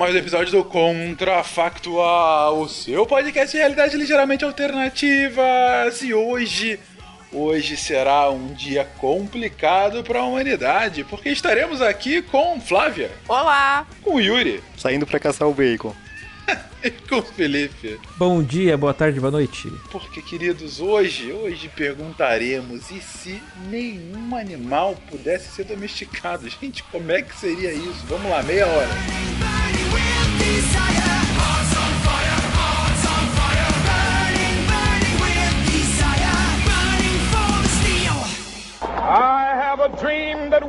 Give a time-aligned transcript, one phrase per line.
[0.00, 6.00] Mais um episódio do Contrafactual, o seu podcast de realidade ligeiramente alternativas.
[6.00, 6.80] E hoje,
[7.30, 13.10] hoje será um dia complicado para a humanidade, porque estaremos aqui com Flávia.
[13.28, 13.86] Olá!
[14.00, 14.62] Com Yuri.
[14.74, 15.94] Saindo para caçar o bacon.
[16.82, 18.00] e com Felipe.
[18.16, 19.70] Bom dia, boa tarde, boa noite.
[19.92, 26.48] Porque, queridos, hoje, hoje perguntaremos e se nenhum animal pudesse ser domesticado?
[26.58, 28.02] Gente, como é que seria isso?
[28.08, 29.39] Vamos lá, meia hora.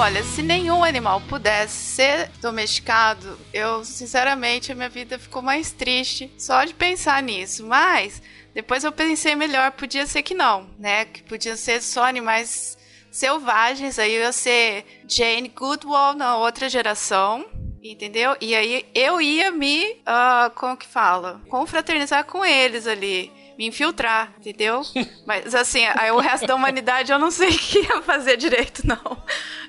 [0.00, 6.32] Olha, se nenhum animal pudesse ser domesticado, eu, sinceramente, a minha vida ficou mais triste
[6.38, 7.66] só de pensar nisso.
[7.66, 8.22] Mas
[8.54, 11.04] depois eu pensei melhor, podia ser que não, né?
[11.04, 12.78] Que podiam ser só animais
[13.10, 17.44] selvagens, aí eu ia ser Jane Goodwall na outra geração.
[17.82, 18.36] Entendeu?
[18.40, 21.40] E aí eu ia me, uh, como que fala?
[21.48, 24.82] Confraternizar com eles ali me infiltrar, entendeu?
[25.26, 28.86] Mas assim, aí o resto da humanidade eu não sei o que ia fazer direito,
[28.86, 29.20] não.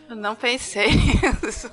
[0.09, 0.87] Eu não pensei
[1.43, 1.71] nisso.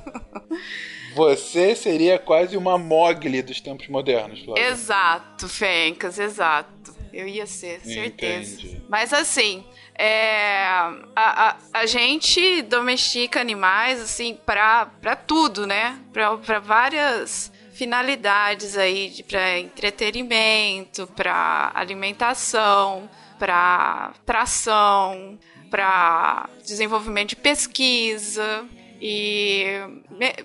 [1.15, 4.69] Você seria quase uma Mogli dos tempos modernos, Flávia.
[4.69, 6.95] Exato, Fencas, exato.
[7.11, 8.61] Eu ia ser, certeza.
[8.61, 8.83] Entendi.
[8.91, 9.65] Mas assim,
[9.95, 15.99] é, a, a, a, gente domestica animais assim para tudo, né?
[16.13, 23.09] Para várias finalidades aí para entretenimento, para alimentação,
[23.39, 25.39] para tração,
[25.71, 28.65] para desenvolvimento de pesquisa
[29.01, 29.67] e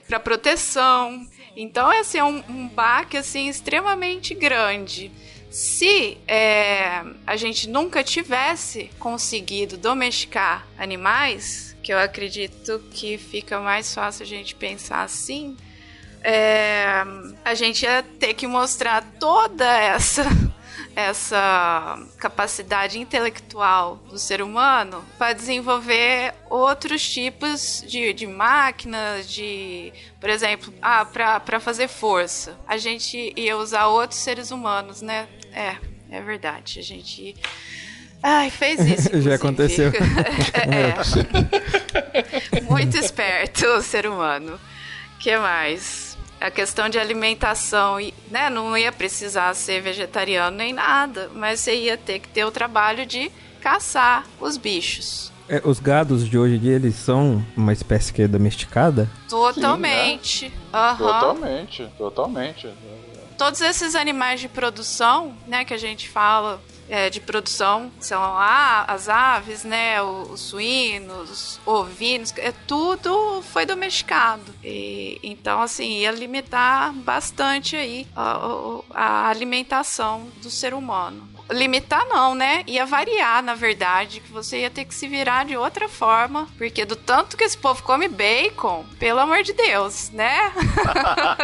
[0.08, 1.26] para proteção.
[1.56, 5.12] Então, esse é um, um baque assim extremamente grande.
[5.50, 13.94] Se é, a gente nunca tivesse conseguido domesticar animais, que eu acredito que fica mais
[13.94, 15.58] fácil a gente pensar assim,
[16.24, 17.04] é,
[17.44, 20.24] a gente ia ter que mostrar toda essa
[20.96, 30.30] essa capacidade intelectual do ser humano para desenvolver outros tipos de, de máquinas, de, por
[30.30, 32.58] exemplo, ah, para fazer força.
[32.68, 35.28] A gente ia usar outros seres humanos, né?
[35.54, 35.76] É,
[36.10, 36.80] é verdade.
[36.80, 37.36] A gente.
[38.22, 39.20] Ai, fez isso.
[39.22, 39.92] Já aconteceu.
[40.54, 40.94] é.
[42.62, 44.60] Muito esperto o ser humano.
[45.20, 46.18] que mais?
[46.42, 47.98] A questão de alimentação,
[48.30, 52.52] né, não ia precisar ser vegetariano nem nada, mas você ia ter que ter o
[52.52, 55.32] trabalho de caçar os bichos.
[55.48, 59.08] É, os gados de hoje em dia, eles são uma espécie que é domesticada?
[59.30, 60.50] Totalmente.
[60.50, 60.92] Sim, né?
[60.92, 60.98] uhum.
[60.98, 62.70] Totalmente, totalmente.
[63.38, 66.60] Todos esses animais de produção, né, que a gente fala,
[66.92, 73.66] é, de produção são a, as aves, né, os, os suínos, ovinos, é tudo foi
[73.66, 74.54] domesticado.
[74.62, 82.34] E, então, assim, ia limitar bastante aí a, a alimentação do ser humano limitar não,
[82.34, 82.64] né?
[82.68, 86.86] Ia variar, na verdade, que você ia ter que se virar de outra forma, porque
[86.86, 90.52] do tanto que esse povo come bacon, pelo amor de Deus, né?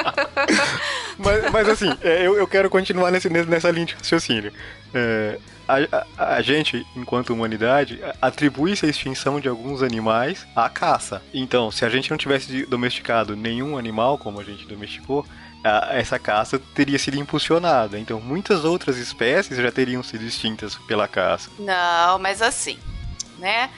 [1.17, 4.51] mas, mas, assim, é, eu, eu quero continuar nesse, nessa linha de raciocínio.
[4.93, 11.21] É, a, a, a, gente, enquanto humanidade, atribui-se a extinção de alguns animais à caça.
[11.33, 15.25] Então, se a gente não tivesse domesticado nenhum animal como a gente domesticou,
[15.91, 17.99] essa caça teria sido impulsionada.
[17.99, 21.49] Então, muitas outras espécies já teriam sido extintas pela caça.
[21.59, 22.77] Não, mas assim,
[23.37, 23.69] né?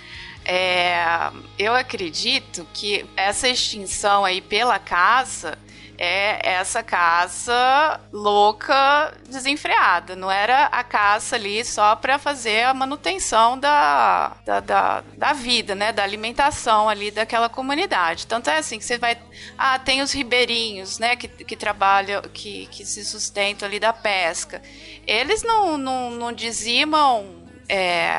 [0.46, 5.58] É, eu acredito que essa extinção aí pela caça
[6.02, 10.16] é essa caça louca, desenfreada.
[10.16, 15.76] Não era a caça ali só para fazer a manutenção da, da, da, da, vida,
[15.76, 15.92] né?
[15.92, 18.28] Da alimentação ali daquela comunidade.
[18.28, 19.18] Tanto é assim que você vai.
[19.58, 21.18] Ah, tem os ribeirinhos, né?
[21.18, 24.62] Que, que trabalham, que, que se sustentam ali da pesca.
[25.06, 28.18] Eles não, não, não dizimam é,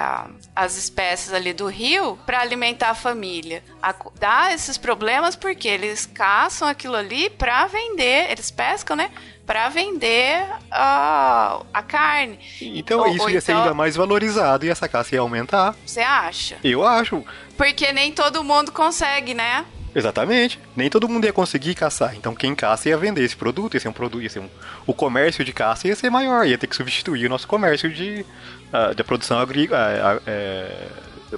[0.55, 3.63] as espécies ali do rio para alimentar a família.
[3.83, 9.11] A, dá esses problemas porque eles caçam aquilo ali para vender, eles pescam, né?
[9.47, 12.39] Para vender a, a carne.
[12.61, 13.41] Então ou, isso ou ia então...
[13.41, 15.75] ser ainda mais valorizado e essa caça ia aumentar.
[15.85, 16.59] Você acha?
[16.63, 17.25] Eu acho.
[17.57, 19.65] Porque nem todo mundo consegue, né?
[19.95, 20.61] Exatamente.
[20.77, 22.15] Nem todo mundo ia conseguir caçar.
[22.15, 24.49] Então quem caça ia vender esse produto, ia ser um produto, ia ser um...
[24.87, 28.25] o comércio de caça ia ser maior, ia ter que substituir o nosso comércio de,
[28.73, 29.79] uh, de produção agrícola.
[30.17, 30.87] Uh, é,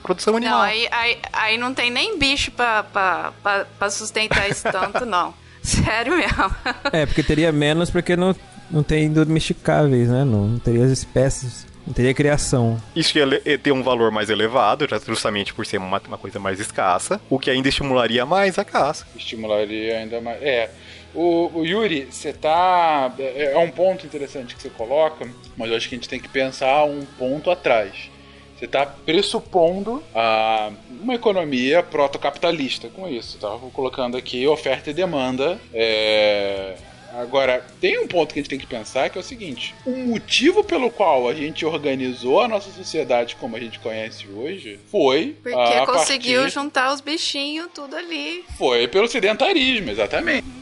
[0.03, 0.59] produção animal.
[0.59, 5.05] Não, aí, aí, aí, não tem nem bicho pra, pra, pra, pra sustentar isso tanto,
[5.05, 5.35] não.
[5.63, 6.55] Sério mesmo.
[6.93, 8.35] É, porque teria menos porque não,
[8.71, 10.25] não tem domesticáveis, né?
[10.25, 12.81] Não, não teria as espécies não teria criação.
[12.95, 17.21] Isso ia ter um valor mais elevado, justamente por ser uma, uma coisa mais escassa,
[17.29, 19.07] o que ainda estimularia mais a caça.
[19.17, 20.41] Estimularia ainda mais.
[20.43, 20.71] É.
[21.15, 23.13] O, o Yuri, você tá.
[23.19, 26.21] É, é um ponto interessante que você coloca, mas eu acho que a gente tem
[26.21, 28.11] que pensar um ponto atrás.
[28.57, 33.39] Você está pressupondo a, uma economia protocapitalista com isso.
[33.39, 33.49] Tá?
[33.57, 35.59] Vou colocando aqui oferta e demanda.
[35.75, 36.77] É,
[37.15, 39.91] Agora, tem um ponto que a gente tem que pensar que é o seguinte: o
[39.91, 45.37] motivo pelo qual a gente organizou a nossa sociedade como a gente conhece hoje foi.
[45.43, 46.55] Porque a conseguiu partir...
[46.55, 48.45] juntar os bichinhos tudo ali.
[48.57, 50.47] Foi pelo sedentarismo, exatamente.
[50.47, 50.62] Uhum.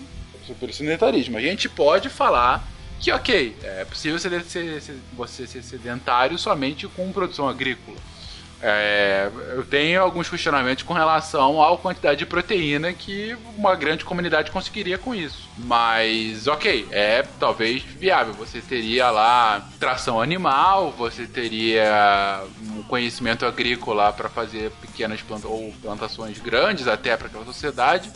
[0.54, 1.36] Pelo sedentarismo.
[1.36, 2.66] A gente pode falar
[2.98, 7.96] que, ok, é possível ser, ser, ser, você ser sedentário somente com produção agrícola.
[8.62, 14.50] É, eu tenho alguns questionamentos com relação à quantidade de proteína que uma grande comunidade
[14.50, 15.48] conseguiria com isso.
[15.56, 18.34] Mas, ok, é talvez viável.
[18.34, 22.44] Você teria lá tração animal, você teria
[22.76, 28.12] um conhecimento agrícola para fazer pequenas plantas ou plantações grandes até para aquela sociedade.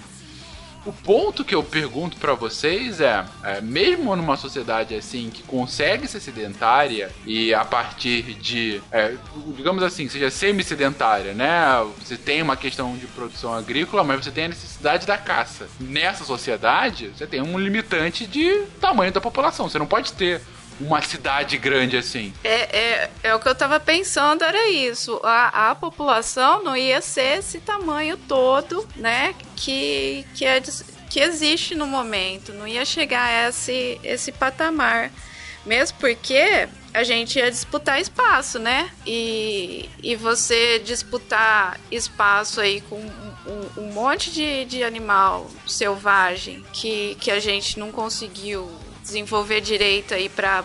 [0.85, 6.07] O ponto que eu pergunto para vocês é, é, mesmo numa sociedade assim que consegue
[6.07, 9.15] ser sedentária e a partir de, é,
[9.57, 11.83] digamos assim, seja semi-sedentária, né?
[11.99, 15.69] Você tem uma questão de produção agrícola, mas você tem a necessidade da caça.
[15.81, 19.69] Nessa sociedade, você tem um limitante de tamanho da população.
[19.69, 20.43] Você não pode ter
[20.81, 22.33] uma cidade grande assim.
[22.43, 25.21] É, é, é o que eu tava pensando, era isso.
[25.23, 29.35] A, a população não ia ser esse tamanho todo, né?
[29.57, 30.61] Que, que, é,
[31.09, 32.53] que existe no momento.
[32.53, 35.11] Não ia chegar a esse, esse patamar.
[35.65, 38.91] Mesmo porque a gente ia disputar espaço, né?
[39.07, 47.17] E, e você disputar espaço aí com um, um monte de, de animal selvagem que,
[47.21, 48.71] que a gente não conseguiu
[49.05, 50.65] desenvolver direito aí para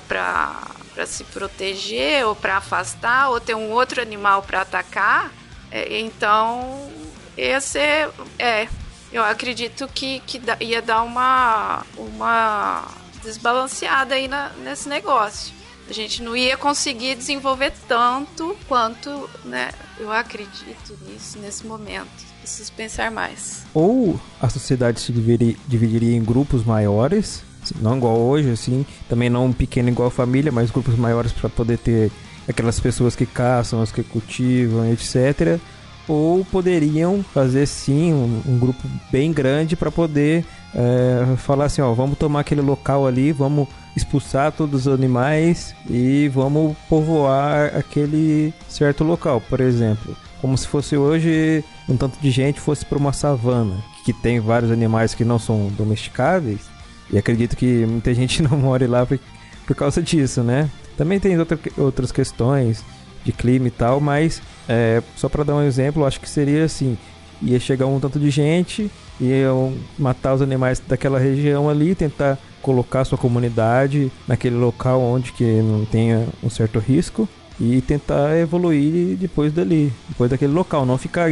[1.06, 5.32] se proteger ou para afastar ou ter um outro animal para atacar,
[5.70, 6.90] é, então
[7.38, 7.78] esse
[8.40, 8.68] é,
[9.12, 12.88] eu acredito que, que ia dar uma uma
[13.22, 15.54] desbalanceada aí na, nesse negócio.
[15.90, 19.72] A gente não ia conseguir desenvolver tanto quanto, né?
[19.98, 22.08] Eu acredito nisso nesse momento.
[22.40, 23.64] Preciso pensar mais.
[23.74, 27.44] Ou a sociedade se dividiria em grupos maiores
[27.82, 32.12] não igual hoje, assim, também não pequeno igual família, mas grupos maiores para poder ter
[32.48, 35.60] aquelas pessoas que caçam, as que cultivam, etc.
[36.08, 41.94] Ou poderiam fazer sim um, um grupo bem grande para poder é, falar assim, ó,
[41.94, 49.04] vamos tomar aquele local ali, vamos expulsar todos os animais e vamos povoar aquele certo
[49.04, 50.16] local, por exemplo.
[50.42, 53.76] Como se fosse hoje um tanto de gente fosse para uma savana,
[54.06, 56.62] que tem vários animais que não são domesticáveis,
[57.12, 59.20] e acredito que muita gente não more lá por,
[59.66, 60.70] por causa disso, né?
[60.98, 62.84] Também tem outra, outras questões
[63.24, 66.98] de clima e tal, mas é, só para dar um exemplo, acho que seria assim:
[67.42, 73.06] ia chegar um tanto de gente, iam matar os animais daquela região ali, tentar colocar
[73.06, 77.28] sua comunidade naquele local onde que não tenha um certo risco
[77.60, 81.30] e tentar evoluir depois dali, depois daquele local, não ficar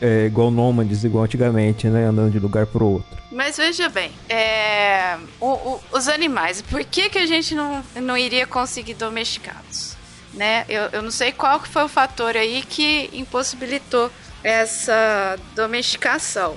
[0.00, 3.18] é, igual nômades, igual antigamente, né, andando de lugar para outro.
[3.32, 8.16] Mas veja bem, é, o, o, os animais, por que, que a gente não, não
[8.16, 9.96] iria conseguir domesticá-los?
[10.34, 10.64] Né?
[10.68, 14.10] Eu, eu não sei qual que foi o fator aí que impossibilitou
[14.42, 16.56] essa domesticação.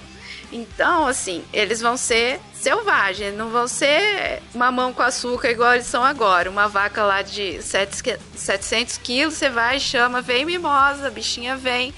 [0.54, 6.04] Então, assim, eles vão ser selvagens, não vão ser mamão com açúcar igual eles são
[6.04, 6.50] agora.
[6.50, 11.92] Uma vaca lá de 700 quilos, você vai, chama, vem mimosa, a bichinha vem.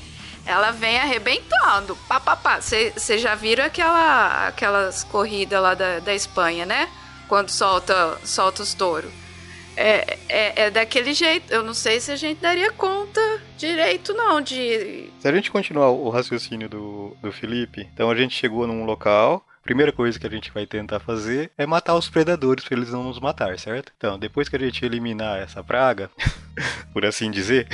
[0.46, 1.98] Ela vem arrebentando.
[2.08, 2.62] Pá, pá, pá.
[2.62, 6.88] Vocês já viram aquela, aquelas corridas lá da, da Espanha, né?
[7.28, 9.12] Quando solta, solta os touros.
[9.76, 11.52] É, é, é, daquele jeito.
[11.52, 13.20] Eu não sei se a gente daria conta
[13.58, 15.10] direito, não, de.
[15.20, 19.46] Se a gente continuar o raciocínio do, do Felipe, então a gente chegou num local.
[19.64, 23.04] Primeira coisa que a gente vai tentar fazer é matar os predadores para eles não
[23.04, 23.92] nos matar, certo?
[23.98, 26.12] Então, depois que a gente eliminar essa praga,
[26.94, 27.68] por assim dizer,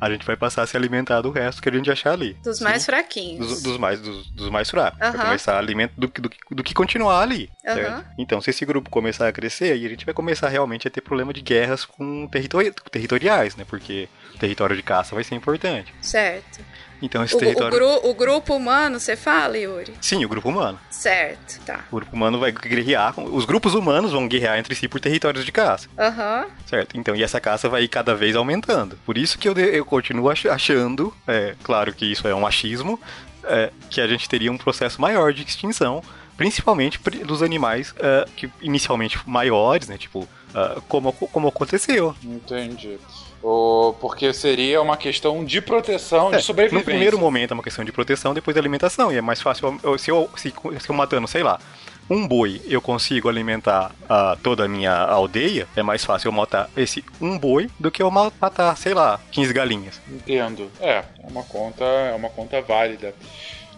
[0.00, 2.34] a gente vai passar a se alimentar do resto que a gente achar ali.
[2.42, 3.48] Dos mais fraquinhos.
[3.48, 4.98] Dos, dos mais, dos, dos, mais fracos.
[4.98, 7.50] Vai começar a alimentar do, do, do, que continuar ali.
[7.62, 8.04] Certo?
[8.18, 11.00] Então, se esse grupo começar a crescer, aí a gente vai começar realmente a ter
[11.00, 13.64] problema de guerras com territori territoriais, né?
[13.66, 15.94] Porque o território de caça vai ser importante.
[16.00, 16.60] Certo.
[17.00, 17.68] Então esse o, território.
[17.68, 19.94] O, gru, o, grupo humano, você fala, Yuri?
[20.00, 20.78] Sim, o grupo humano.
[20.90, 21.84] Certo, tá.
[21.90, 23.18] O grupo humano vai guerrear.
[23.18, 25.88] Os grupos humanos vão guerrear entre si por territórios de caça.
[25.98, 26.44] Aham.
[26.44, 26.50] Uhum.
[26.66, 26.98] Certo.
[26.98, 28.98] Então, e essa caça vai cada vez aumentando.
[29.04, 33.00] Por isso que eu, eu continuo achando, é, claro que isso é um achismo,
[33.44, 36.02] é, que a gente teria um processo maior de extinção
[36.36, 39.96] principalmente dos animais uh, que inicialmente maiores, né?
[39.96, 42.16] Tipo, uh, como, como aconteceu.
[42.24, 42.98] Entendi.
[43.42, 46.78] Ou porque seria uma questão de proteção, é, de sobrevivência.
[46.78, 49.12] No primeiro momento é uma questão de proteção, depois da alimentação.
[49.12, 51.60] E é mais fácil, se eu, se, se eu matando, sei lá,
[52.08, 56.70] um boi eu consigo alimentar uh, toda a minha aldeia, é mais fácil eu matar
[56.76, 60.00] esse um boi do que eu matar, sei lá, 15 galinhas.
[60.08, 60.70] Entendo.
[60.80, 63.14] É, é uma conta, é uma conta válida.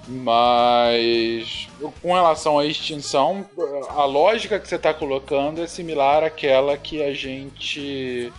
[0.09, 1.69] Mas
[2.01, 3.45] com relação à extinção,
[3.91, 8.33] a lógica que você está colocando é similar àquela que a gente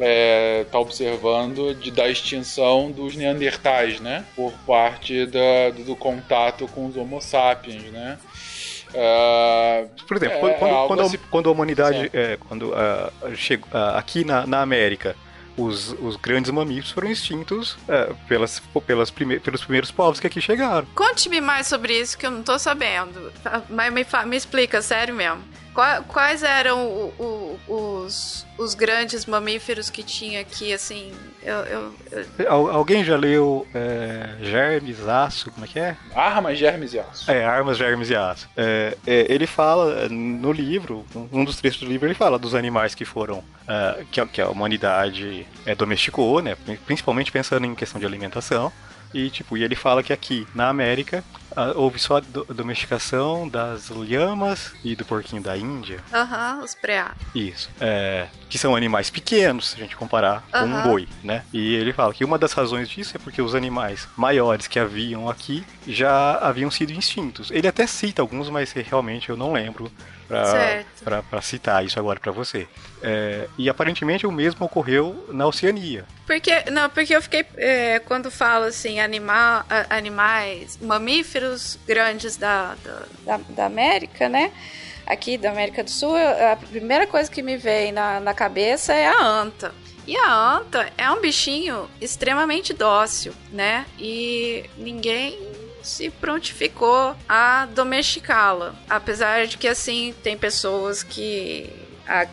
[0.00, 4.24] está é, tá observando de, da extinção dos neandertais, né?
[4.34, 8.18] Por parte da, do, do contato com os homo sapiens, né?
[8.90, 13.96] Uh, Por exemplo, é, quando, quando, assim, quando, a humanidade, é, quando uh, chega, uh,
[13.96, 15.14] aqui na, na América,
[15.56, 20.40] os, os grandes mamíferos foram extintos uh, pelas, pelas prime pelos primeiros povos que aqui
[20.40, 20.86] chegaram.
[20.94, 23.32] Conte-me mais sobre isso que eu não tô sabendo.
[23.68, 25.42] Mas me, me explica, sério mesmo.
[25.72, 31.12] Quais eram o, o, os, os grandes mamíferos que tinha aqui, assim?
[31.42, 31.94] Eu, eu,
[32.38, 32.70] eu...
[32.70, 35.96] Alguém já leu é, Germes, Aço, como é que é?
[36.14, 37.30] Armas, Germes e Aço.
[37.30, 38.48] É, Armas, Germes e Aço.
[38.56, 42.94] É, é, ele fala no livro, um dos trechos do livro, ele fala dos animais
[42.94, 46.56] que foram, uh, que, que, a humanidade é, domesticou, né?
[46.84, 48.72] Principalmente pensando em questão de alimentação.
[49.14, 51.24] E, tipo, e ele fala que aqui na América
[51.74, 56.00] houve só a domesticação das lhamas e do porquinho da Índia.
[56.12, 57.14] Aham, uhum, os preá.
[57.34, 57.70] Isso.
[57.80, 60.60] É, que são animais pequenos, se a gente comparar uhum.
[60.60, 61.44] com um boi, né?
[61.52, 65.28] E ele fala que uma das razões disso é porque os animais maiores que haviam
[65.28, 67.50] aqui já haviam sido extintos.
[67.50, 69.90] Ele até cita alguns, mas realmente eu não lembro
[70.30, 72.68] para citar isso agora para você.
[73.02, 76.04] É, e aparentemente o mesmo ocorreu na Oceania.
[76.26, 82.76] Porque não, porque eu fiquei é, quando falo assim animal, animais mamíferos grandes da,
[83.24, 84.52] da, da, América, né?
[85.06, 89.08] Aqui da América do Sul, a primeira coisa que me vem na, na cabeça é
[89.08, 89.74] a anta.
[90.06, 93.86] E a anta é um bichinho extremamente dócil, né?
[93.98, 95.49] E ninguém
[95.82, 98.74] se prontificou a domesticá-la.
[98.88, 101.70] Apesar de que, assim, tem pessoas que
[102.06, 102.26] a,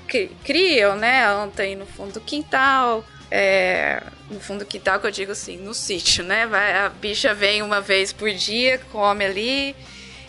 [0.44, 1.24] criam, né,
[1.58, 3.04] aí no fundo do quintal.
[3.30, 6.48] É, no fundo do quintal, que eu digo assim, no sítio, né?
[6.48, 9.76] Vai, a bicha vem uma vez por dia, come ali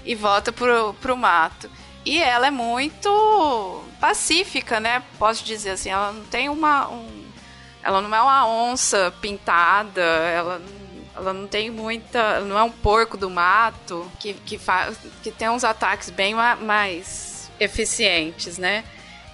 [0.05, 1.71] e volta pro, pro mato.
[2.05, 5.03] E ela é muito pacífica, né?
[5.19, 6.89] Posso dizer assim, ela não tem uma.
[6.89, 7.25] Um,
[7.83, 10.78] ela não é uma onça pintada, ela não
[11.19, 12.41] ela não tem muita.
[12.41, 17.51] Não é um porco do mato que, que, faz, que tem uns ataques bem mais
[17.59, 18.85] eficientes, né?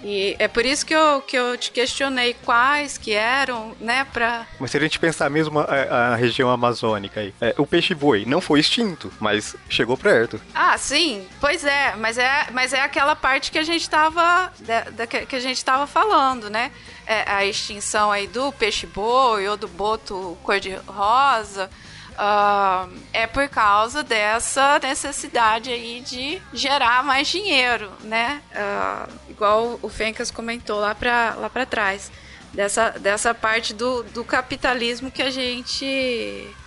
[0.04, 4.46] E é por isso que eu, que eu te questionei quais que eram, né, pra...
[4.60, 5.64] Mas se a gente pensar mesmo a,
[6.12, 10.38] a região amazônica aí, é, o peixe-boi não foi extinto, mas chegou perto.
[10.54, 14.80] Ah, sim, pois é, mas é, mas é aquela parte que a gente tava, da,
[14.90, 16.70] da que a gente tava falando, né?
[17.06, 21.70] É, a extinção aí do peixe-boi ou do boto cor-de-rosa,
[22.14, 28.40] Uh, é por causa dessa necessidade aí de gerar mais dinheiro, né?
[28.52, 32.10] Uh, igual o Fencas comentou lá para lá pra trás.
[32.52, 35.84] Dessa, dessa parte do, do capitalismo que a gente.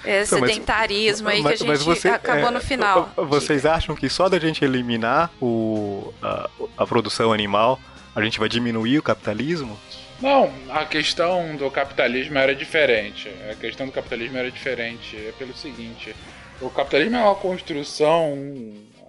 [0.04, 3.10] É, então, sedentarismo mas, aí que a gente você, acabou é, no final.
[3.16, 7.80] Vocês acham que só da gente eliminar o, a, a produção animal
[8.14, 9.80] a gente vai diminuir o capitalismo?
[10.22, 13.30] Não, a questão do capitalismo era diferente.
[13.52, 15.16] A questão do capitalismo era diferente.
[15.16, 16.16] É pelo seguinte:
[16.60, 18.36] o capitalismo é uma construção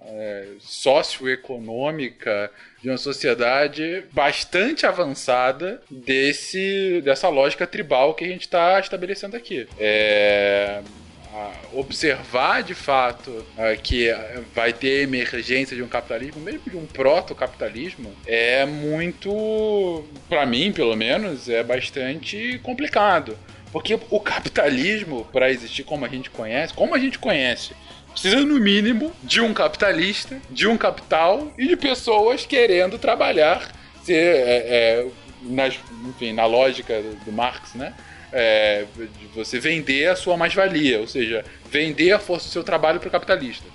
[0.05, 2.51] é, socioeconômica
[2.81, 9.67] de uma sociedade bastante avançada desse, dessa lógica tribal que a gente está estabelecendo aqui.
[9.79, 10.81] É,
[11.73, 13.45] observar de fato
[13.83, 14.13] que
[14.53, 20.95] vai ter emergência de um capitalismo, mesmo de um proto-capitalismo, é muito, para mim pelo
[20.95, 23.37] menos, é bastante complicado.
[23.71, 27.73] Porque o capitalismo, para existir como a gente conhece, como a gente conhece,
[28.11, 33.71] precisa no mínimo de um capitalista, de um capital e de pessoas querendo trabalhar,
[34.03, 35.07] ser, é, é,
[35.43, 37.93] nas, enfim, na lógica do, do Marx, né?
[38.31, 42.99] É, de você vender a sua mais-valia, ou seja, vender a força do seu trabalho
[42.99, 43.65] para o capitalista.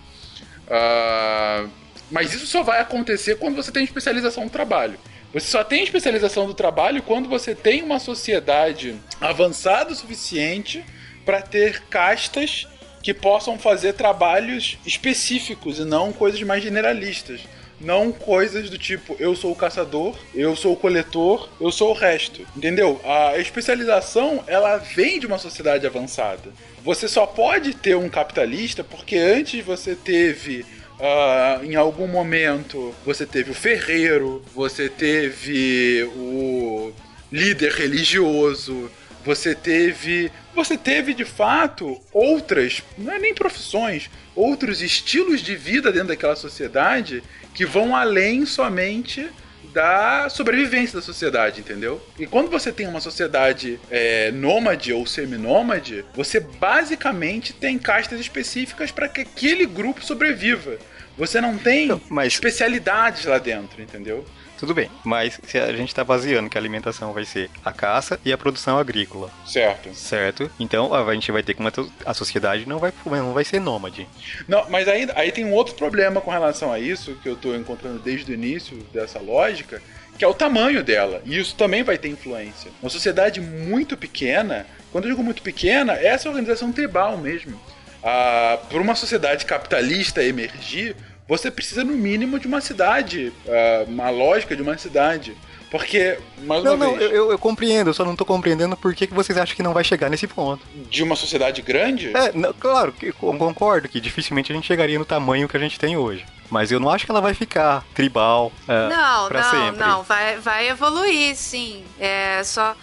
[0.67, 1.69] Uh,
[2.11, 4.99] mas isso só vai acontecer quando você tem especialização no trabalho.
[5.33, 10.85] Você só tem especialização do trabalho quando você tem uma sociedade avançada o suficiente
[11.25, 12.69] para ter castas
[13.03, 17.41] que possam fazer trabalhos específicos e não coisas mais generalistas
[17.81, 21.95] não coisas do tipo eu sou o caçador, eu sou o coletor, eu sou o
[21.95, 22.47] resto.
[22.57, 23.01] Entendeu?
[23.05, 26.53] A especialização ela vem de uma sociedade avançada.
[26.83, 30.65] Você só pode ter um capitalista porque antes você teve
[30.95, 36.93] Uh, em algum momento você teve o ferreiro, você teve o
[37.33, 38.89] líder religioso,
[39.25, 40.31] você teve.
[40.55, 46.37] Você teve de fato outras, não é nem profissões, outros estilos de vida dentro daquela
[46.37, 49.31] sociedade que vão além somente
[49.73, 52.01] da sobrevivência da sociedade, entendeu?
[52.19, 58.93] E quando você tem uma sociedade é, nômade ou seminômade, você basicamente tem castas específicas
[58.93, 60.79] para que aquele grupo sobreviva.
[61.19, 62.35] Você não tem mas...
[62.35, 64.25] especialidades lá dentro, entendeu?
[64.65, 68.19] Tudo bem, mas se a gente está baseando que a alimentação vai ser a caça
[68.25, 69.31] e a produção agrícola.
[69.47, 69.95] Certo.
[69.95, 70.51] Certo.
[70.59, 71.71] Então a gente vai ter que uma,
[72.07, 74.09] a sociedade não vai, não vai ser nômade.
[74.49, 77.55] Não, mas aí, aí tem um outro problema com relação a isso que eu estou
[77.55, 79.83] encontrando desde o início dessa lógica,
[80.17, 81.21] que é o tamanho dela.
[81.27, 82.71] E isso também vai ter influência.
[82.81, 87.61] Uma sociedade muito pequena, quando eu digo muito pequena, é essa organização tribal mesmo.
[88.03, 90.97] Ah, Para uma sociedade capitalista emergir,
[91.27, 95.37] você precisa no mínimo de uma cidade, uh, uma lógica de uma cidade.
[95.71, 97.11] Porque, mais não, uma não, vez...
[97.11, 99.73] eu, eu compreendo, eu só não tô compreendendo por que, que vocês acham que não
[99.73, 100.65] vai chegar nesse ponto.
[100.89, 102.17] De uma sociedade grande?
[102.17, 105.77] É, não, claro, que, concordo que dificilmente a gente chegaria no tamanho que a gente
[105.77, 106.25] tem hoje.
[106.49, 109.81] Mas eu não acho que ela vai ficar tribal é, não, pra não, sempre.
[109.81, 111.85] Não, vai, vai evoluir, sim.
[111.99, 112.77] É só...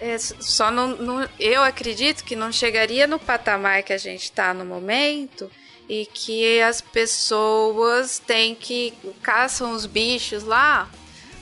[0.00, 4.52] É, só não, não, eu acredito que não chegaria no patamar que a gente está
[4.52, 5.48] no momento
[5.88, 8.92] e que as pessoas têm que
[9.22, 10.88] caçam os bichos lá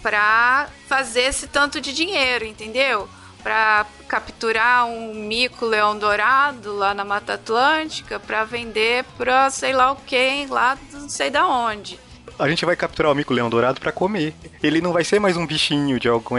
[0.03, 3.09] para fazer esse tanto de dinheiro, entendeu?
[3.43, 9.93] Para capturar um mico leão dourado lá na Mata Atlântica para vender para sei lá
[9.93, 11.99] o quem lá não sei da onde
[12.41, 14.35] a gente vai capturar o mico-leão dourado para comer.
[14.63, 16.37] Ele não vai ser mais um bichinho de algum,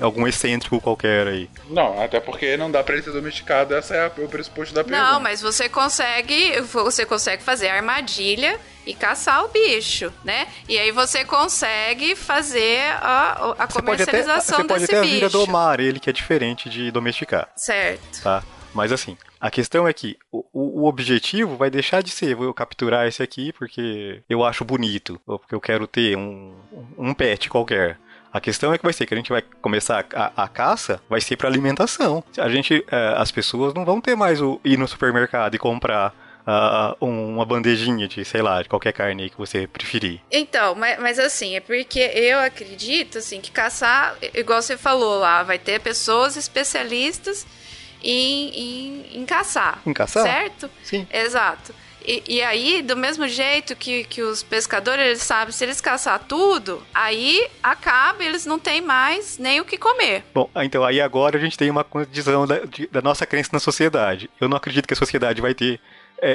[0.00, 1.50] algum excêntrico qualquer aí.
[1.68, 5.12] Não, até porque não dá pra ele ser domesticado, essa é o pressuposto da pergunta.
[5.12, 10.46] Não, mas você consegue, você consegue fazer armadilha e caçar o bicho, né?
[10.68, 15.02] E aí você consegue fazer a, a comercialização você pode até, você pode até a
[15.02, 17.48] vida domar ele, que é diferente de domesticar.
[17.56, 18.22] Certo.
[18.22, 18.42] Tá?
[18.74, 23.06] Mas assim, a questão é que o, o, objetivo vai deixar de ser eu capturar
[23.06, 26.54] esse aqui porque eu acho bonito, ou porque eu quero ter um,
[26.96, 27.98] um pet qualquer.
[28.32, 31.20] A questão é que vai ser que a gente vai começar a, a caça, vai
[31.20, 32.22] ser para alimentação.
[32.38, 36.14] A gente, é, as pessoas não vão ter mais o ir no supermercado e comprar
[36.46, 40.20] uh, uma bandejinha de, sei lá, de qualquer carne que você preferir.
[40.30, 45.42] Então, mas, mas assim, é porque eu acredito, assim, que caçar, igual você falou lá,
[45.42, 47.44] vai ter pessoas especialistas
[48.02, 49.80] em, em, em caçar.
[49.86, 50.22] Em caçar?
[50.22, 50.70] Certo?
[50.82, 51.06] Sim.
[51.12, 51.74] Exato.
[52.04, 56.18] E, e, aí, do mesmo jeito que, que os pescadores, eles sabem, se eles caçar
[56.18, 60.24] tudo, aí acaba, eles não têm mais nem o que comer.
[60.34, 63.60] Bom, então aí agora a gente tem uma condição da, de, da nossa crença na
[63.60, 64.30] sociedade.
[64.40, 65.78] Eu não acredito que a sociedade vai ter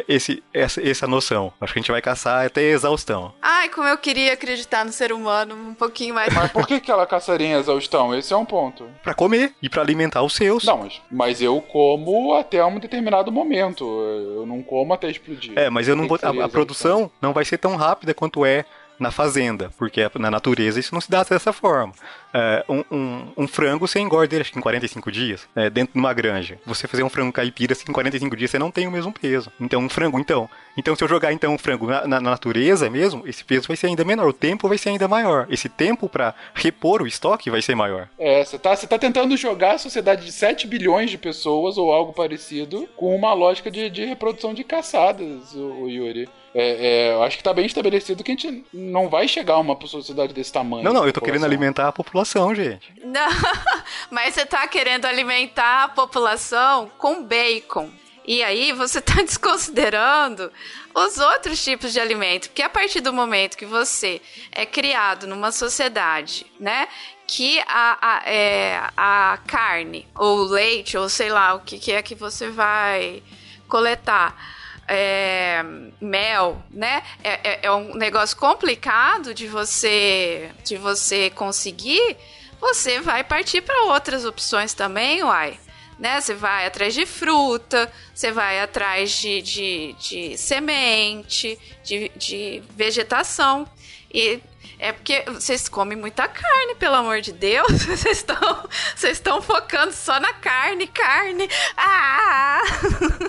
[0.08, 1.52] esse, essa, essa noção.
[1.60, 3.34] Acho que a gente vai caçar até exaustão.
[3.42, 6.34] Ai, como eu queria acreditar no ser humano um pouquinho mais.
[6.34, 8.14] Mas por que, que ela caçaria em exaustão?
[8.16, 8.88] Esse é um ponto.
[9.04, 10.64] Para comer e para alimentar os seus.
[10.64, 13.84] Não, mas, mas eu como até um determinado momento.
[13.84, 15.54] Eu não como até explodir.
[15.56, 16.18] É, mas eu não vou.
[16.22, 18.66] A, a produção não vai ser tão rápida quanto é
[19.00, 21.94] na fazenda, porque na natureza isso não se dá dessa forma.
[22.34, 25.94] É, um, um, um, frango você engorda ele acho que em 45 dias, é, dentro
[25.94, 26.60] de uma granja.
[26.66, 29.50] Você fazer um frango caipira assim, em 45 dias você não tem o mesmo peso.
[29.60, 30.50] Então, um frango, então.
[30.78, 33.88] Então, se eu jogar então um frango na, na, natureza mesmo, esse peso vai ser
[33.88, 35.48] ainda menor, o tempo vai ser ainda maior.
[35.50, 38.10] Esse tempo para repor o estoque vai ser maior.
[38.20, 41.94] É, você tá, você tá tentando jogar a sociedade de 7 bilhões de pessoas ou
[41.94, 46.28] algo parecido com uma lógica de, de reprodução de caçadas, o, o Yuri.
[46.58, 49.60] É, é, eu acho que tá bem estabelecido que a gente não vai chegar a
[49.60, 50.86] uma sociedade desse tamanho.
[50.86, 52.94] Não, não, eu tô querendo alimentar a população, gente.
[53.04, 53.28] Não,
[54.10, 57.90] mas você tá querendo alimentar a população com bacon.
[58.26, 60.50] E aí você tá desconsiderando
[60.94, 62.48] os outros tipos de alimento.
[62.48, 66.88] Porque a partir do momento que você é criado numa sociedade, né?
[67.28, 72.02] Que a, a, é, a carne, ou leite, ou sei lá o que, que é
[72.02, 73.22] que você vai
[73.68, 74.56] coletar
[74.88, 75.64] é,
[76.00, 77.04] mel, né?
[77.24, 82.18] É, é, é, um negócio complicado de você de você conseguir.
[82.60, 85.60] Você vai partir para outras opções também, uai.
[86.00, 86.20] Né?
[86.20, 93.68] Você vai atrás de fruta, você vai atrás de, de, de semente, de, de vegetação.
[94.14, 94.42] E
[94.78, 97.72] é porque vocês comem muita carne, pelo amor de Deus.
[97.86, 101.50] Vocês estão, vocês estão focando só na carne, carne.
[101.78, 102.62] Ah!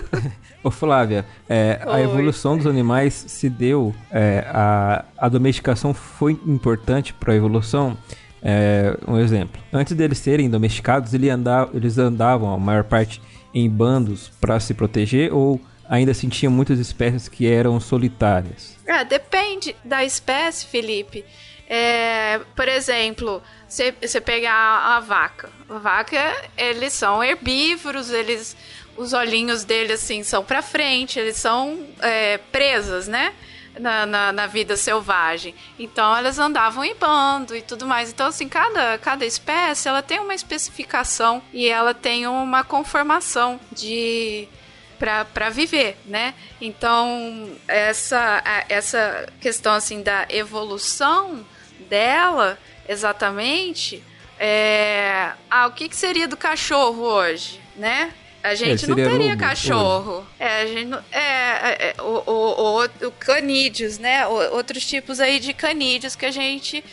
[0.63, 7.13] Ô Flávia, é, a evolução dos animais se deu, é, a, a domesticação foi importante
[7.13, 7.97] para a evolução.
[8.41, 13.21] É, um exemplo, antes deles serem domesticados, ele andava, eles andavam a maior parte
[13.53, 18.77] em bandos para se proteger ou ainda assim tinha muitas espécies que eram solitárias?
[18.85, 21.23] É, depende da espécie, Felipe.
[21.69, 25.49] É, por exemplo, você pegar a, a vaca.
[25.69, 28.55] A vaca, eles são herbívoros, eles
[28.97, 33.33] os olhinhos dele, assim, são para frente, eles são é, presas, né?
[33.79, 35.53] Na, na, na, vida selvagem.
[35.77, 38.09] Então elas andavam em bando e tudo mais.
[38.09, 44.49] Então, assim, cada, cada espécie ela tem uma especificação e ela tem uma conformação de
[44.97, 46.33] para viver, né?
[46.59, 51.45] Então, essa, essa questão assim da evolução
[51.87, 52.57] dela,
[52.89, 54.03] exatamente,
[54.39, 55.33] é...
[55.51, 58.11] ah, o que, que seria do cachorro hoje, né?
[58.43, 60.27] A gente é, não teria lobo, cachorro.
[60.39, 64.25] É, a gente não, é, é, é o, o, o, o, canídeos, né?
[64.27, 66.83] outros tipos aí de canídeos que a gente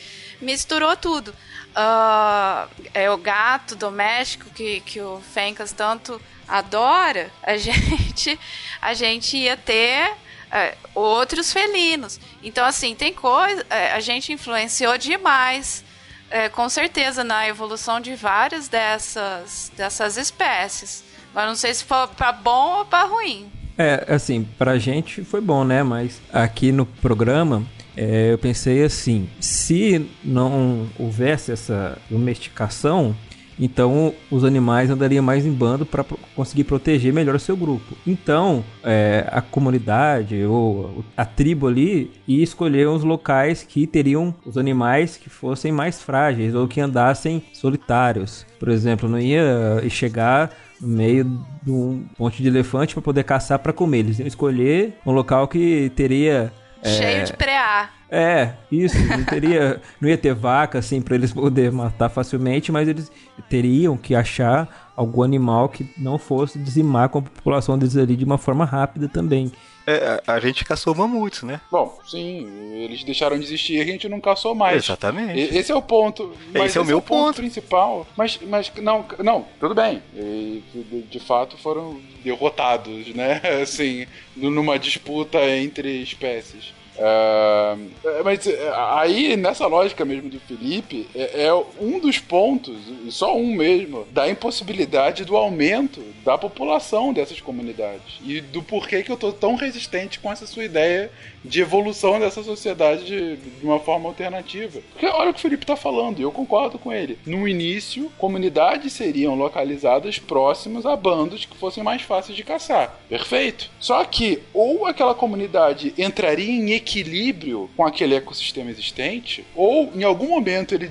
[0.40, 1.34] misturou tudo.
[1.74, 7.30] Uh, é o gato doméstico que, que o Fencas tanto adora.
[7.42, 8.38] A gente,
[8.80, 10.12] a gente ia ter
[10.50, 12.20] é, outros felinos.
[12.42, 13.66] Então, assim, tem coisa.
[13.68, 15.84] É, a gente influenciou demais.
[16.30, 21.04] É, com certeza na evolução de várias dessas, dessas espécies.
[21.34, 23.46] Mas não sei se foi pra bom ou pra ruim.
[23.76, 25.82] É, assim, pra gente foi bom, né?
[25.82, 27.62] Mas aqui no programa
[27.96, 33.16] é, eu pensei assim: se não houvesse essa domesticação,
[33.58, 37.96] então os animais andariam mais em bando para conseguir proteger melhor o seu grupo.
[38.06, 44.58] Então é, a comunidade ou a tribo ali ia escolher os locais que teriam os
[44.58, 48.44] animais que fossem mais frágeis ou que andassem solitários.
[48.58, 51.24] Por exemplo, não ia chegar no meio
[51.62, 54.00] de um monte de elefante para poder caçar para comer.
[54.00, 57.90] Eles iam escolher um local que teria cheio é, de preá.
[58.10, 62.86] É, isso, não teria, não ia ter vaca assim para eles poder matar facilmente, mas
[62.86, 63.10] eles
[63.48, 68.24] teriam que achar algum animal que não fosse dizimar com a população deles ali de
[68.24, 69.50] uma forma rápida também.
[69.86, 71.60] É, a gente caçou mamutes, né?
[71.70, 74.82] Bom, sim, eles deixaram de existir e a gente não caçou mais.
[74.84, 75.38] Exatamente.
[75.54, 76.34] esse é o ponto.
[76.52, 77.26] Mas esse é o meu é o ponto.
[77.26, 77.36] ponto.
[77.36, 78.06] principal.
[78.16, 80.02] Mas, mas não, não, tudo bem.
[80.12, 83.40] De, de fato foram derrotados, né?
[83.62, 86.72] Assim, numa disputa entre espécies.
[86.96, 92.76] Uh, mas é, aí, nessa lógica mesmo do Felipe, é, é, um dos pontos,
[93.10, 98.20] só um mesmo, da impossibilidade do aumento da população dessas comunidades.
[98.24, 101.10] E do porquê que eu tô tão resistente com essa sua ideia
[101.44, 104.80] de evolução dessa sociedade de, de uma forma alternativa.
[104.92, 107.18] Porque olha o que o Felipe tá falando, e eu concordo com ele.
[107.26, 112.98] No início, comunidades seriam localizadas próximas a bandos que fossem mais fáceis de caçar.
[113.08, 113.70] Perfeito.
[113.78, 120.28] Só que ou aquela comunidade entraria em equilíbrio com aquele ecossistema existente, ou em algum
[120.28, 120.88] momento ele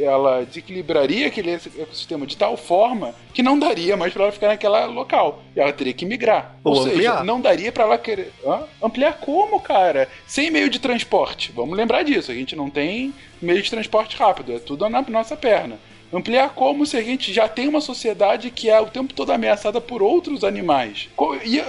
[0.00, 4.86] ela desequilibraria aquele ecossistema de tal forma que não daria mais para ela ficar naquela
[4.86, 5.42] local.
[5.54, 6.56] E ela teria que migrar.
[6.64, 8.32] Ou, ou seja, não daria para ela querer.
[8.44, 8.62] Hã?
[8.82, 9.89] Ampliar como, cara?
[10.26, 11.52] Sem meio de transporte.
[11.52, 12.30] Vamos lembrar disso.
[12.30, 14.52] A gente não tem meio de transporte rápido.
[14.52, 15.78] É tudo na nossa perna.
[16.12, 19.80] Ampliar como se a gente já tem uma sociedade que é o tempo todo ameaçada
[19.80, 21.08] por outros animais.
[21.44, 21.62] E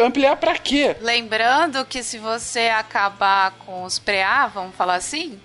[0.00, 0.96] ampliar para quê?
[1.00, 5.38] Lembrando que se você acabar com os preá, vamos falar assim,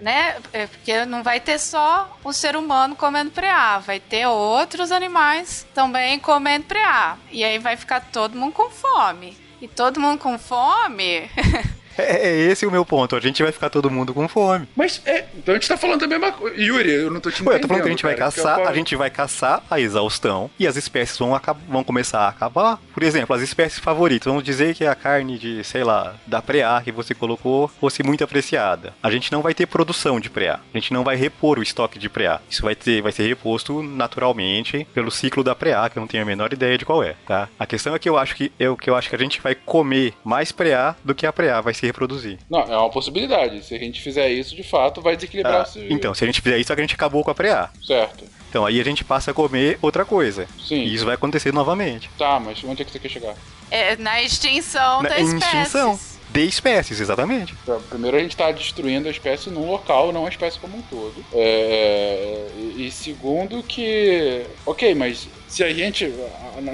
[0.00, 0.36] né?
[0.54, 5.66] É porque não vai ter só o ser humano comendo preá, vai ter outros animais
[5.74, 7.18] também comendo preá.
[7.30, 9.36] E aí vai ficar todo mundo com fome.
[9.62, 11.30] E todo mundo com fome
[11.96, 13.16] É, é, esse o meu ponto.
[13.16, 14.68] A gente vai ficar todo mundo com fome.
[14.76, 16.56] Mas é, então a gente tá falando da mesma coisa.
[16.60, 17.50] Yuri, eu não tô te entendendo.
[17.50, 19.80] Ué, eu tô falando que a gente cara, vai caçar, a gente vai caçar a
[19.80, 22.78] exaustão e as espécies vão, vão começar a acabar.
[22.92, 24.26] Por exemplo, as espécies favoritas.
[24.26, 28.24] Vamos dizer que a carne de, sei lá, da preá que você colocou fosse muito
[28.24, 28.94] apreciada.
[29.02, 30.60] A gente não vai ter produção de preá.
[30.72, 32.40] A gente não vai repor o estoque de preá.
[32.48, 36.22] Isso vai, ter, vai ser reposto naturalmente pelo ciclo da preá, que eu não tenho
[36.22, 37.48] a menor ideia de qual é, tá?
[37.58, 39.54] A questão é que eu acho que eu, que eu acho que a gente vai
[39.54, 42.38] comer mais preá do que a preá vai se reproduzir.
[42.48, 43.64] Não, é uma possibilidade.
[43.64, 46.40] Se a gente fizer isso, de fato, vai desequilibrar ah, o Então, se a gente
[46.40, 47.70] fizer isso, a gente acabou com a preá.
[47.84, 48.24] Certo.
[48.52, 50.46] Então aí a gente passa a comer outra coisa.
[50.62, 50.82] Sim.
[50.82, 52.10] E isso vai acontecer novamente.
[52.18, 53.34] Tá, mas onde é que você quer chegar?
[53.70, 55.56] É na extinção na, da espécie.
[55.56, 55.98] Extinção
[56.32, 57.54] de espécies, exatamente.
[57.62, 60.82] Então, primeiro a gente está destruindo a espécie num local, não a espécie como um
[60.82, 61.24] todo.
[61.32, 66.12] É, e segundo que, ok, mas se a gente,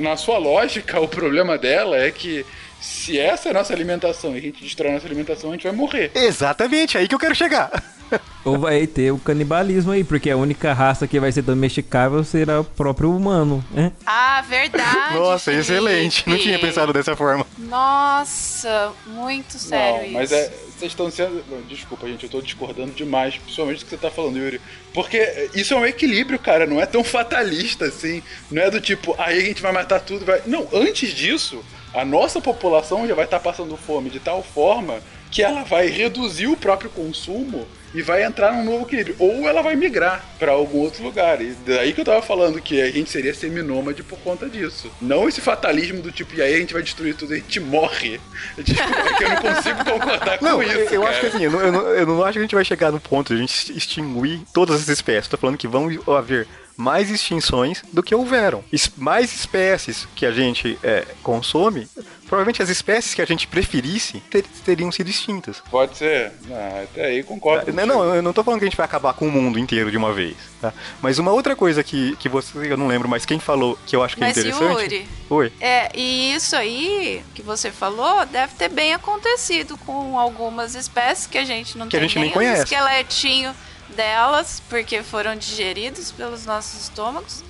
[0.01, 2.47] na sua lógica, o problema dela é que
[2.81, 5.65] se essa é a nossa alimentação e a gente destrói a nossa alimentação, a gente
[5.65, 6.11] vai morrer.
[6.15, 7.71] Exatamente, é aí que eu quero chegar.
[8.45, 12.61] Ou vai ter o canibalismo aí, porque a única raça que vai ser domesticável será
[12.61, 13.93] o próprio humano, né?
[14.07, 15.15] Ah, verdade.
[15.15, 15.61] Nossa, Felipe.
[15.61, 16.25] excelente.
[16.29, 17.47] Não tinha pensado dessa forma.
[17.59, 21.45] Nossa, muito sério Não, mas é, vocês estão sendo.
[21.69, 24.61] Desculpa, gente, eu tô discordando demais, principalmente do que você tá falando, Yuri.
[24.95, 28.23] Porque isso é um equilíbrio, cara, não é tão fatalista assim.
[28.51, 30.41] Não é do tipo, aí a gente vai matar tudo, vai.
[30.47, 31.63] Não, antes disso,
[31.95, 35.87] a nossa população já vai estar tá passando fome de tal forma que ela vai
[35.87, 39.17] reduzir o próprio consumo e vai entrar num novo equilíbrio.
[39.19, 41.41] Ou ela vai migrar para algum outro lugar.
[41.41, 44.91] E daí que eu tava falando que a gente seria seminômade por conta disso.
[45.01, 48.21] Não esse fatalismo do tipo, e aí a gente vai destruir tudo, a gente morre.
[48.59, 50.95] Desculpa, é que eu não consigo concordar não, com isso.
[50.95, 51.13] Eu cara.
[51.13, 52.93] acho que assim, eu não, eu, não, eu não acho que a gente vai chegar
[52.93, 55.29] no ponto de a gente extinguir todas as espécies.
[55.29, 56.47] tô falando que vão haver
[56.79, 58.63] mais extinções do que houveram.
[58.97, 61.89] Mais espécies que a gente é, consome,
[62.29, 65.61] provavelmente as espécies que a gente preferisse ter, teriam sido extintas.
[65.69, 66.31] Pode ser.
[66.47, 67.73] Não, até aí concordo.
[67.73, 69.91] Não, não, eu não tô falando que a gente vai acabar com o mundo inteiro
[69.91, 70.37] de uma vez.
[70.61, 70.73] Tá?
[71.03, 74.05] Mas uma outra coisa que, que você, eu não lembro, mas quem falou que eu
[74.05, 74.95] acho que é mas é interessante.
[74.95, 75.53] Yuri, Oi.
[75.61, 81.39] É, e isso aí que você falou deve ter bem acontecido com algumas espécies que
[81.39, 82.61] a gente não que tem a gente nem, nem conhece.
[82.61, 83.55] Um esqueletinho
[83.95, 87.43] delas, porque foram digeridos pelos nossos estômagos.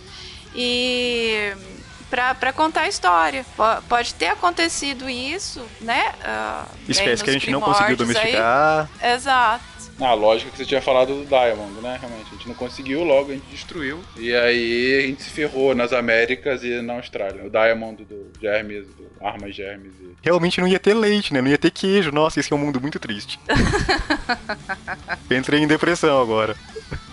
[0.55, 1.53] E
[2.11, 3.45] para contar a história.
[3.89, 6.13] Pode ter acontecido isso, né?
[6.23, 8.89] Uh, Espécie que a gente não conseguiu domesticar.
[9.01, 9.13] Aí.
[9.13, 9.65] Exato.
[10.01, 11.99] A lógica que você tinha falado do Diamond, né?
[12.01, 14.01] Realmente, a gente não conseguiu, logo a gente destruiu.
[14.17, 17.45] E aí a gente se ferrou nas Américas e na Austrália.
[17.45, 19.93] O Diamond do Germes, do Armas Germes.
[20.01, 20.15] E...
[20.23, 21.41] Realmente não ia ter leite, né?
[21.41, 22.13] Não ia ter queijo.
[22.13, 23.41] Nossa, esse é um mundo muito triste.
[25.31, 26.55] Entrei em depressão agora.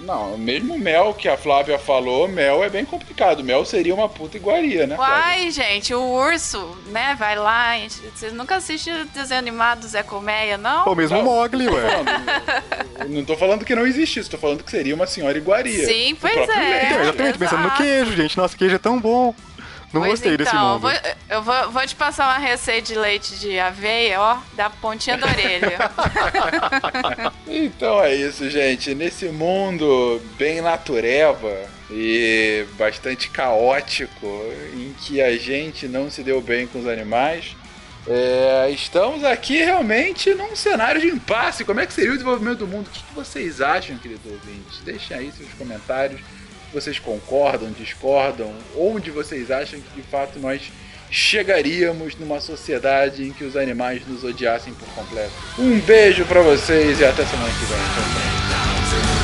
[0.06, 3.44] Não, mesmo mel que a Flávia falou, mel é bem complicado.
[3.44, 4.96] Mel seria uma puta iguaria, né?
[4.98, 7.16] Uai, gente, o urso, né?
[7.18, 7.74] Vai lá.
[8.14, 10.86] Vocês nunca assistiram o desenho animado do Zé Colmeia, não?
[10.86, 11.26] O mesmo não.
[11.26, 11.84] Mogli, ué.
[13.00, 15.86] Não, não tô falando que não existe isso, tô falando que seria uma senhora iguaria.
[15.86, 16.86] Sim, pois é.
[16.86, 18.38] Então, exatamente, pensando no queijo, gente.
[18.38, 19.34] Nossa, queijo é tão bom.
[19.96, 20.80] Não pois gostei então, desse mundo.
[20.80, 20.92] Vou,
[21.30, 25.26] eu vou, vou, te passar uma receita de leite de aveia, ó, da pontinha da
[25.26, 25.78] orelha.
[27.48, 28.94] então é isso, gente.
[28.94, 31.50] Nesse mundo bem natureba
[31.90, 34.28] e bastante caótico,
[34.74, 37.56] em que a gente não se deu bem com os animais,
[38.06, 41.64] é, estamos aqui realmente num cenário de impasse.
[41.64, 42.88] Como é que seria o desenvolvimento do mundo?
[42.88, 44.82] O que vocês acham, queridos ouvintes?
[44.84, 46.20] Deixem aí seus comentários
[46.74, 50.72] vocês concordam, discordam, onde vocês acham que de fato nós
[51.10, 55.32] chegaríamos numa sociedade em que os animais nos odiassem por completo.
[55.58, 57.78] Um beijo para vocês e até semana que vem.
[57.78, 59.15] Tchau, tchau.